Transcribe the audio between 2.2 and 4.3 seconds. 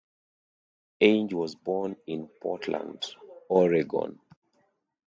Portland, Oregon.